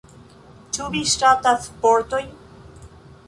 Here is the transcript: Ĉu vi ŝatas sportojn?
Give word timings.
Ĉu 0.77 0.87
vi 0.95 1.01
ŝatas 1.11 1.67
sportojn? 1.71 2.33